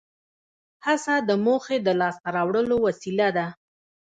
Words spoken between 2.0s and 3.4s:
ته راوړلو وسیله